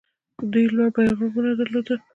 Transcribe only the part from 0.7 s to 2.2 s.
لوړ بیرغونه درلودل